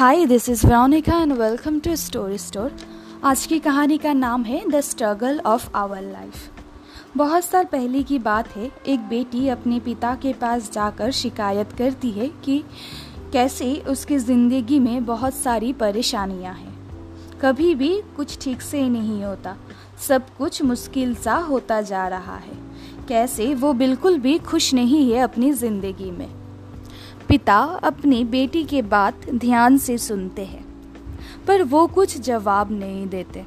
Hi 0.00 0.24
this 0.26 0.48
is 0.48 0.66
Veronica 0.66 1.16
and 1.22 1.32
welcome 1.32 1.78
to 1.80 1.94
story 1.96 2.36
store 2.38 2.76
आज 3.24 3.44
की 3.46 3.58
कहानी 3.58 3.98
का 3.98 4.12
नाम 4.12 4.44
है 4.44 4.60
the 4.70 4.80
struggle 4.80 5.40
of 5.46 5.68
our 5.76 6.00
life 6.02 7.16
बहुत 7.16 7.44
साल 7.44 7.64
पहले 7.64 8.02
की 8.02 8.18
बात 8.18 8.56
है, 8.56 8.70
एक 8.86 9.00
बेटी 9.00 9.48
अपने 9.48 9.80
पिता 9.80 10.14
के 10.14 10.32
पास 10.32 10.70
जाकर 10.72 11.10
शिकायत 11.10 11.72
करती 11.72 12.10
है 12.10 12.28
कि 12.44 12.58
कैसे 13.32 13.74
उसकी 13.88 14.18
ज़िंदगी 14.18 14.78
में 14.78 15.04
बहुत 15.06 15.34
सारी 15.34 15.72
परेशानियाँ 15.74 16.54
हैं। 16.54 17.38
कभी 17.42 17.74
भी 17.74 17.94
कुछ 18.16 18.38
ठीक 18.42 18.62
से 18.62 18.88
नहीं 18.88 19.22
होता, 19.24 19.56
सब 20.08 20.34
कुछ 20.38 20.62
मुश्किल 20.62 21.14
सा 21.16 21.36
होता 21.44 21.80
जा 21.82 22.08
रहा 22.08 22.36
है। 22.38 22.58
कैसे 23.08 23.54
वो 23.54 23.72
बिल्कुल 23.74 24.18
भी 24.18 24.38
खुश 24.40 24.74
नहीं 24.74 25.10
है 25.12 25.20
अपनी 25.20 25.52
ज़िंदगी 25.54 26.10
में। 26.10 26.39
पिता 27.30 27.56
अपनी 27.82 28.24
बेटी 28.24 28.64
के 28.64 28.82
बात 28.82 29.28
ध्यान 29.30 29.76
से 29.78 29.98
सुनते 29.98 30.44
हैं, 30.44 30.64
पर 31.46 31.62
वो 31.62 31.86
कुछ 31.86 32.18
जवाब 32.20 32.72
नहीं 32.72 33.06
देते। 33.06 33.44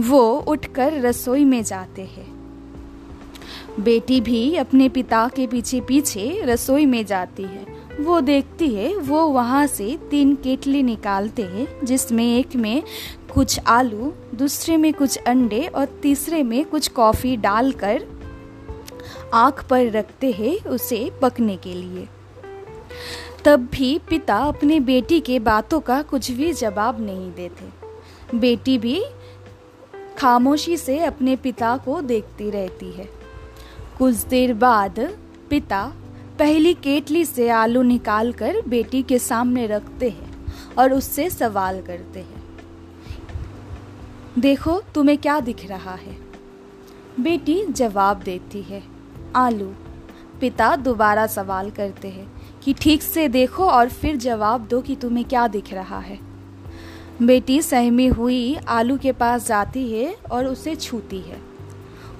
वो 0.00 0.20
उठकर 0.48 0.92
रसोई 0.92 1.44
में 1.44 1.62
जाते 1.64 2.02
हैं। 2.02 2.26
बेटी 3.80 4.20
भी 4.20 4.56
अपने 4.56 4.88
पिता 4.88 5.28
के 5.28 5.46
पीछे 5.46 5.80
पीछे 5.80 6.40
रसोई 6.44 6.86
में 6.86 7.06
जाती 7.06 7.42
है। 7.42 7.66
वो 8.00 8.20
देखती 8.20 8.74
है, 8.74 8.96
वो 8.96 9.26
वहाँ 9.26 9.66
से 9.66 9.98
तीन 10.10 10.34
केटली 10.34 10.82
निकालते 10.82 11.42
हैं, 11.42 11.66
जिसमें 11.84 12.38
एक 12.38 12.56
में 12.56 12.82
कुछ 13.34 13.60
आलू, 13.60 14.12
दूसरे 14.34 14.76
में 14.76 14.92
कुछ 14.94 15.16
अंडे 15.18 15.66
और 15.66 15.84
तीसरे 16.02 16.42
में 16.42 16.64
कुछ 16.64 16.88
कॉफ़ी 16.88 17.36
डालकर 17.36 18.06
आँख 19.34 19.68
पर 19.68 19.90
रखते 19.90 20.30
हैं 20.32 20.68
उसे 20.68 21.12
पकने 21.22 21.56
के 21.56 21.74
लिए। 21.74 22.08
तब 23.44 23.68
भी 23.72 23.98
पिता 23.98 24.36
अपने 24.36 24.80
बेटी 24.80 25.20
के 25.20 25.38
बातों 25.38 25.80
का 25.80 26.02
कुछ 26.02 26.30
भी 26.30 26.52
जवाब 26.52 27.00
नहीं 27.00 27.32
देते। 27.32 27.86
बेटी 28.38 28.78
भी 28.78 29.04
खामोशी 30.18 30.76
से 30.76 30.98
अपने 30.98 31.36
पिता 31.36 31.76
को 31.76 32.00
देखती 32.00 32.50
रहती 32.50 32.92
है। 32.92 33.08
कुछ 33.98 34.14
देर 34.14 34.54
बाद 34.54 35.18
पिता 35.50 35.92
पहली 36.38 36.74
केटली 36.74 37.24
से 37.24 37.48
आलू 37.48 37.82
निकालकर 37.82 38.56
बेटी 38.68 39.02
के 39.02 39.18
सामने 39.18 39.66
रखते 39.66 40.10
हैं 40.10 40.46
और 40.78 40.92
उससे 40.92 41.30
सवाल 41.30 41.82
करते 41.82 42.20
हैं। 42.20 42.46
देखो, 44.38 44.82
तुम्हें 44.94 45.18
क्या 45.18 45.40
दिख 45.40 45.66
रहा 45.66 45.94
है? 45.94 46.16
बेटी 47.20 47.64
जवाब 47.64 48.20
देती 48.20 48.62
है 48.62 48.95
आलू। 49.36 49.72
पिता 50.40 50.76
दोबारा 50.76 51.26
सवाल 51.26 51.70
करते 51.70 52.08
हैं 52.08 52.26
कि 52.64 52.72
ठीक 52.72 53.02
से 53.02 53.28
देखो 53.28 53.66
और 53.66 53.88
फिर 53.88 54.16
जवाब 54.16 54.66
दो 54.66 54.80
कि 54.80 54.96
तुम्हें 54.96 55.24
क्या 55.24 55.48
दिख 55.48 55.72
रहा 55.72 55.98
है। 55.98 56.18
बेटी 57.22 57.62
सहमी 57.62 58.06
हुई 58.06 58.56
आलू 58.68 58.96
के 58.98 59.12
पास 59.12 59.46
जाती 59.46 59.92
है 59.92 60.16
और 60.32 60.46
उसे 60.46 60.76
छूती 60.76 61.20
है। 61.20 61.40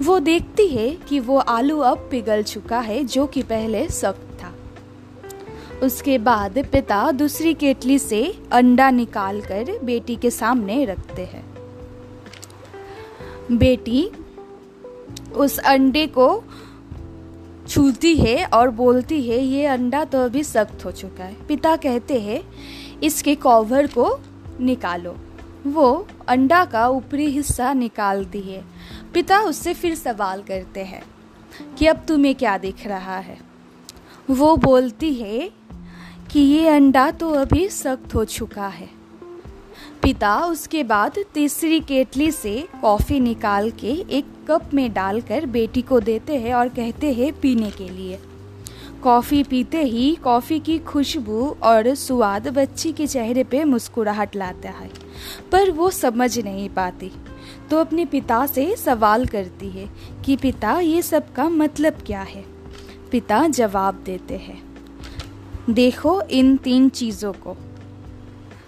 वो 0.02 0.18
देखती 0.18 0.68
है 0.68 0.90
कि 0.90 1.20
वो 1.20 1.38
आलू 1.38 1.78
अब 1.78 2.08
पिघल 2.10 2.42
चुका 2.42 2.80
है 2.80 3.04
जो 3.04 3.26
कि 3.26 3.42
पहले 3.42 3.88
सख्त 3.88 4.38
था। 4.42 4.52
उसके 5.82 6.18
बाद 6.18 6.58
पिता 6.72 7.10
दूसरी 7.10 7.54
केटली 7.54 7.98
से 7.98 8.38
अंडा 8.52 8.90
निकालकर 8.90 9.78
बेटी 9.84 10.16
के 10.16 10.30
सामने 10.30 10.84
रखते 10.84 11.24
हैं। 11.24 11.44
बेटी 13.52 14.10
उस 15.36 15.58
अंडे 15.58 16.06
को 16.06 16.44
छूती 17.76 18.16
है 18.16 18.46
और 18.46 18.70
बोलती 18.70 19.22
है, 19.22 19.44
ये 19.44 19.66
अंडा 19.66 20.04
तो 20.04 20.18
अभी 20.24 20.44
सख्त 20.44 20.84
हो 20.84 20.92
चुका 20.92 21.24
है। 21.24 21.46
पिता 21.46 21.76
कहते 21.76 22.20
हैं, 22.20 22.42
इसके 23.02 23.34
कवर 23.34 23.86
को 23.86 24.20
निकालो। 24.60 25.16
वो 25.66 26.06
अंडा 26.28 26.64
का 26.64 26.88
ऊपरी 26.88 27.26
हिस्सा 27.26 27.72
निकालती 27.72 28.40
है। 28.40 28.64
पिता 29.14 29.40
उससे 29.40 29.74
फिर 29.74 29.94
सवाल 29.94 30.42
करते 30.42 30.80
हैं 30.80 31.02
कि, 31.78 31.86
अब 31.86 32.04
तुम्हें 32.08 32.34
क्या 32.34 32.58
दिख 32.58 32.86
रहा 32.86 33.18
है? 33.18 33.38
वो 34.30 34.56
बोलती 34.56 35.14
है 35.14 35.50
कि, 36.32 36.40
ये 36.40 36.68
अंडा 36.68 37.10
तो 37.10 37.30
अभी 37.30 37.68
सख्त 37.68 38.14
हो 38.14 38.24
चुका 38.24 38.66
है। 38.66 38.95
पिता 40.02 40.36
उसके 40.44 40.82
बाद 40.84 41.18
तीसरी 41.34 41.80
केटली 41.80 42.30
से 42.30 42.68
कॉफ़ी 42.82 43.20
निकाल 43.20 43.70
के 43.70 43.92
एक 44.10 44.26
कप 44.48 44.74
में 44.74 44.92
डालकर 44.92 45.46
बेटी 45.46 45.82
को 45.82 46.00
देते 46.00 46.36
हैं 46.36 46.54
और 46.54 46.68
कहते 46.68 47.12
हैं 47.12 47.32
पीने 47.40 47.70
के 47.70 47.88
लिए। 47.88 48.18
कॉफ़ी 49.02 49.42
पीते 49.42 49.82
ही 49.82 50.14
कॉफ़ी 50.14 50.58
की 50.60 50.78
खुशबू 50.78 51.56
और 51.62 51.94
स्वाद 51.94 52.48
बच्ची 52.48 52.92
के 52.92 53.06
चेहरे 53.06 53.44
पे 53.44 53.64
मुस्कुराहट 53.64 54.36
लाता 54.36 54.70
है, 54.70 54.90
पर 55.52 55.70
वो 55.70 55.90
समझ 55.90 56.38
नहीं 56.38 56.68
पाती। 56.70 57.10
तो 57.70 57.80
अपने 57.80 58.04
पिता 58.04 58.44
से 58.46 58.74
सवाल 58.76 59.26
करती 59.26 59.68
है 59.68 59.88
कि, 60.24 60.36
पिता, 60.36 60.78
ये 60.80 61.02
सब 61.02 61.32
का 61.32 61.48
मतलब 61.48 61.98
क्या 62.06 62.20
है? 62.20 62.44
पिता 63.10 63.46
जवाब 63.48 64.02
देते 64.06 64.36
हैं, 64.36 64.62
देखो 65.70 66.20
इन 66.22 66.56
तीन 66.56 66.88
चीज़ों 66.88 67.32
को। 67.32 67.56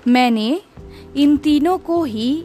मैंने 0.08 0.60
इन 1.16 1.36
तीनों 1.36 1.78
को 1.78 2.04
ही 2.04 2.44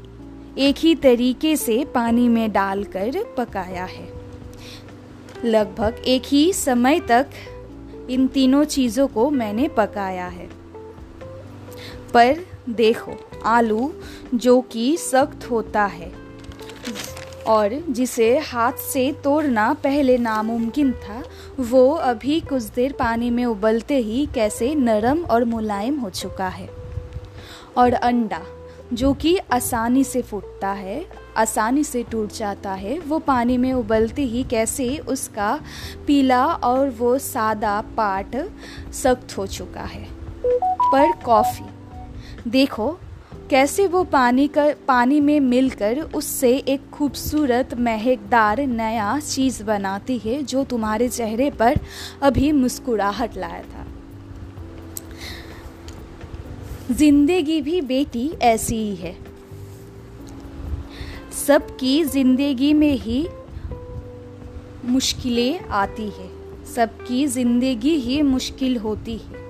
एक 0.57 0.75
ही 0.77 0.95
तरीके 0.95 1.55
से 1.57 1.85
पानी 1.85 2.27
में 2.27 2.51
डालकर 2.51 3.35
पकाया 3.37 3.85
है। 3.85 4.07
लगभग 5.45 5.95
एक 6.05 6.23
ही 6.25 6.53
समय 6.53 6.99
तक 6.99 7.29
इन 8.09 8.27
तीनों 8.27 8.63
चीज़ों 8.63 9.07
को 9.07 9.29
मैंने 9.29 9.67
पकाया 9.67 10.27
है। 10.27 10.49
पर 12.13 12.45
देखो, 12.69 13.11
आलू 13.45 13.93
जो 14.35 14.61
कि 14.61 14.97
सख्त 14.97 15.51
होता 15.51 15.85
है 15.85 16.11
और 17.47 17.83
जिसे 17.89 18.37
हाथ 18.37 18.73
से 18.73 19.11
तोड़ना 19.23 19.73
पहले 19.73 20.17
नामुमकिन 20.17 20.91
था, 20.91 21.23
वो 21.59 21.89
अभी 21.91 22.39
कुछ 22.39 22.63
देर 22.63 22.91
पानी 22.91 23.29
में 23.29 23.45
उबलते 23.45 23.97
ही 23.97 24.25
कैसे 24.25 24.75
नरम 24.75 25.23
और 25.23 25.45
मुलायम 25.45 25.99
हो 25.99 26.09
चुका 26.09 26.47
है। 26.47 26.82
और 27.77 27.93
अंडा, 27.93 28.41
जो 28.93 29.13
कि 29.13 29.37
आसानी 29.51 30.03
से 30.03 30.21
फूटता 30.21 30.71
है, 30.71 31.05
आसानी 31.37 31.83
से 31.83 32.03
टूट 32.03 32.33
जाता 32.33 32.71
है, 32.71 32.99
वो 32.99 33.19
पानी 33.19 33.57
में 33.57 33.71
उबलते 33.73 34.21
ही 34.21 34.43
कैसे 34.43 34.97
उसका 34.97 35.59
पीला 36.07 36.45
और 36.45 36.89
वो 36.89 37.17
सादा 37.17 37.79
पार्ट 37.97 38.35
सख्त 38.93 39.37
हो 39.37 39.47
चुका 39.47 39.83
है। 39.83 40.07
पर 40.45 41.11
कॉफ़ी, 41.25 41.65
देखो 42.49 42.97
कैसे 43.49 43.87
वो 43.87 44.03
पानी 44.03 44.47
का, 44.47 44.65
पानी 44.87 45.19
में 45.19 45.39
मिलकर 45.39 45.99
उससे 46.15 46.55
एक 46.57 46.89
खूबसूरत 46.89 47.73
महकदार 47.79 48.59
नया 48.59 49.19
चीज़ 49.19 49.63
बनाती 49.63 50.17
है, 50.17 50.43
जो 50.43 50.63
तुम्हारे 50.63 51.09
चेहरे 51.09 51.49
पर 51.51 51.79
अभी 52.21 52.51
मुस्कुराहट 52.51 53.37
लाया 53.37 53.61
था। 53.63 53.82
ज़िंदगी 56.91 57.59
भी 57.61 57.79
बेटी 57.81 58.27
ऐसी 58.41 58.75
ही 58.75 58.95
है। 58.95 59.15
सबकी 61.37 62.03
ज़िंदगी 62.03 62.73
में 62.73 62.93
ही 62.93 63.27
मुश्किलें 64.85 65.59
आती 65.59 66.09
है। 66.09 66.29
सबकी 66.65 67.25
ज़िंदगी 67.27 67.95
ही 67.97 68.21
मुश्किल 68.21 68.77
होती 68.77 69.17
है। 69.17 69.41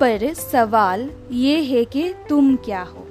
पर 0.00 0.32
सवाल 0.34 1.08
ये 1.32 1.60
है 1.62 1.84
कि 1.84 2.12
तुम 2.28 2.54
क्या 2.56 2.82
हो? 2.82 3.06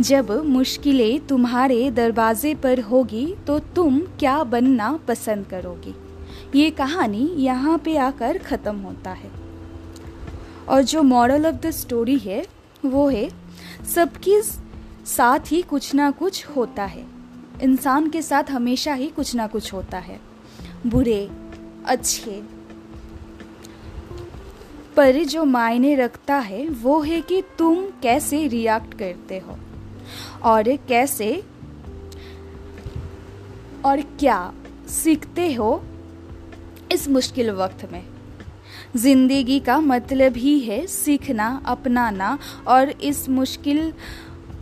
जब 0.00 0.30
मुश्किलें 0.46 1.26
तुम्हारे 1.26 1.90
दरवाजे 1.90 2.54
पर 2.54 2.80
होगी 2.80 3.26
तो 3.46 3.58
तुम 3.76 4.00
क्या 4.18 4.42
बनना 4.44 4.92
पसंद 5.08 5.46
करोगे? 5.46 5.94
ये 6.54 6.70
कहानी 6.70 7.30
यहाँ 7.38 7.78
पे 7.78 7.96
आकर 7.98 8.38
ख़त्म 8.38 8.76
होता 8.76 9.10
है। 9.10 9.39
और 10.70 10.82
जो 10.82 11.02
मॉरल 11.02 11.46
ऑफ़ 11.46 11.54
द 11.54 11.70
स्टोरी 11.70 12.18
है, 12.18 12.46
वो 12.84 13.08
है, 13.08 13.28
सबके 13.94 14.42
साथ 15.06 15.40
ही 15.46 15.62
कुछ 15.62 15.94
ना 15.94 16.10
कुछ 16.10 16.46
होता 16.46 16.84
है। 16.84 17.06
इंसान 17.62 18.10
के 18.10 18.22
साथ 18.22 18.50
हमेशा 18.50 18.94
ही 18.94 19.06
कुछ 19.06 19.34
ना 19.34 19.46
कुछ 19.46 19.72
होता 19.72 19.98
है। 19.98 20.20
बुरे, 20.86 21.30
अच्छे, 21.86 22.42
पर 24.96 25.24
जो 25.24 25.44
मायने 25.44 25.94
रखता 25.94 26.36
है, 26.36 26.68
वो 26.68 27.00
है 27.00 27.20
कि 27.20 27.42
तुम 27.58 27.84
कैसे 28.02 28.46
रिएक्ट 28.46 28.94
करते 28.94 29.38
हो 29.38 29.58
और 30.42 30.76
कैसे 30.76 31.44
और 33.84 34.00
क्या 34.00 34.52
सीखते 34.88 35.54
हो 35.54 35.82
इस 36.92 37.08
मुश्किल 37.08 37.50
वक्त 37.50 37.92
में। 37.92 38.19
ज़िंदगी 38.96 39.58
का 39.60 39.78
मतलब 39.80 40.36
ही 40.36 40.58
है 40.60 40.86
सीखना, 40.86 41.62
अपनाना 41.66 42.38
और 42.66 42.90
इस 42.90 43.28
मुश्किल 43.28 43.92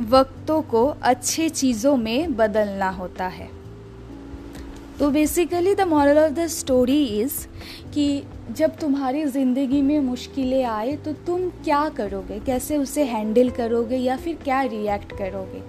वक्तों 0.01 0.61
को 0.63 0.85
अच्छे 0.87 1.49
चीज़ों 1.49 1.97
में 1.97 2.37
बदलना 2.37 2.91
होता 2.91 3.27
है। 3.27 3.51
तो 4.99 5.11
basically 5.11 5.75
the 5.75 5.81
moral 5.81 6.19
of 6.19 6.33
the 6.33 6.47
story 6.47 7.05
is 7.05 7.47
कि 7.95 8.23
जब 8.51 8.77
तुम्हारी 8.77 9.25
ज़िंदगी 9.25 9.83
में 9.83 9.99
मुश्किलें 10.01 10.65
आए 10.65 10.97
तो 10.97 11.13
तुम 11.27 11.49
क्या 11.65 11.89
करोगे? 11.89 12.39
कैसे 12.41 12.77
उसे 12.77 13.05
हैंडल 13.05 13.51
करोगे 13.51 13.97
या 13.97 14.17
फिर 14.17 14.39
क्या 14.45 14.63
रिएक्ट 14.63 15.13
करोगे? 15.13 15.63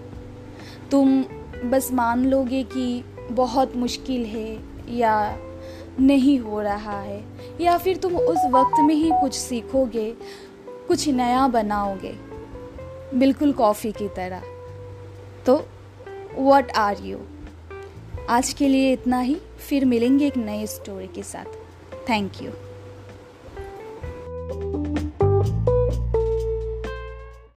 तुम 0.92 1.22
बस 1.70 1.90
मान 1.94 2.26
लोगे 2.26 2.64
कि 2.64 3.04
बहुत 3.32 3.76
मुश्किल 3.76 4.26
है 4.26 4.58
या 4.98 5.16
नहीं 6.00 6.40
हो 6.40 6.62
रहा 6.62 7.02
है। 7.02 7.24
या 7.62 7.78
फिर 7.78 7.98
तुम 7.98 8.16
उस 8.16 8.38
वक्त 8.52 8.80
में 8.80 8.96
ही 8.96 9.12
कुछ 9.14 9.34
सीखोगे, 9.34 10.16
कुछ 10.88 11.10
नया 11.10 11.48
बनाओगे। 11.48 12.16
बिल्कुल 13.18 13.54
कॉफ़ी 13.54 13.92
की 13.92 14.08
तरह। 14.08 14.44
तो 15.46 15.66
वट 16.38 16.72
आर 16.72 16.98
यू 17.02 17.18
आज 18.30 18.54
के 18.54 18.68
लिए 18.68 18.94
इतना 18.94 19.20
ही। 19.20 19.38
फिर 19.70 19.86
मिलेंगे 19.86 20.28
एक 20.28 20.38
नई 20.38 20.68
स्टोरी 20.68 21.08
के 21.08 21.24
साथ। 21.24 21.46
Thank 22.10 22.32
you 22.42 22.52